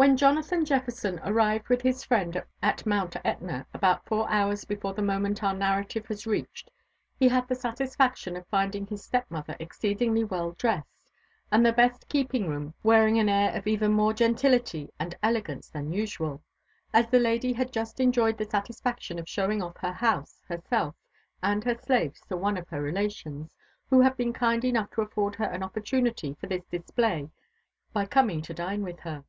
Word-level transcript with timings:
When 0.00 0.16
Jonathan 0.16 0.64
Jefferson 0.64 1.18
arrived 1.24 1.68
with 1.68 1.82
his 1.82 2.04
friend 2.04 2.44
at 2.62 2.86
Mount 2.86 3.16
Etna 3.24 3.66
about 3.74 4.04
four 4.06 4.30
hours 4.30 4.64
before 4.64 4.94
the 4.94 5.02
moment 5.02 5.42
our 5.42 5.52
narrative 5.54 6.06
has 6.06 6.24
reached, 6.24 6.70
he 7.18 7.26
had 7.28 7.48
the 7.48 7.56
salisfaction 7.56 8.36
of 8.36 8.46
finding 8.46 8.86
his 8.86 9.02
stepmother 9.02 9.56
exceedingly 9.58 10.22
well 10.22 10.52
dressed, 10.52 11.02
and 11.50 11.66
the 11.66 11.72
best 11.72 12.08
keeping 12.08 12.46
room 12.48 12.74
wearing 12.84 13.18
an 13.18 13.28
air 13.28 13.52
of 13.56 13.66
even 13.66 13.92
more 13.92 14.12
gentility 14.12 14.88
and 15.00 15.18
elegance 15.20 15.68
than 15.68 15.92
usual, 15.92 16.44
as 16.92 17.08
the 17.08 17.18
lady 17.18 17.52
had 17.54 17.72
just 17.72 17.98
enjoyed 17.98 18.38
the 18.38 18.44
satisfaction 18.48 19.18
of 19.18 19.28
showing 19.28 19.60
off 19.60 19.78
her 19.78 19.94
house, 19.94 20.40
herself, 20.48 20.94
and 21.42 21.64
her 21.64 21.74
slaves 21.76 22.20
to 22.28 22.36
one 22.36 22.56
.of 22.56 22.68
her 22.68 22.80
relations, 22.80 23.52
who 23.90 24.02
had 24.02 24.16
been 24.16 24.32
kind 24.32 24.64
enough 24.64 24.92
to 24.92 25.02
afford 25.02 25.34
her 25.34 25.46
an 25.46 25.64
opportunity 25.64 26.34
for 26.40 26.46
this 26.46 26.62
display 26.66 27.28
by 27.92 28.06
coming 28.06 28.40
to 28.40 28.54
dine 28.54 28.84
with 28.84 29.00
her. 29.00 29.24